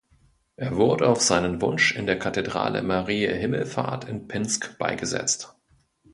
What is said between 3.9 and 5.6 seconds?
in Pinsk beigesetzt.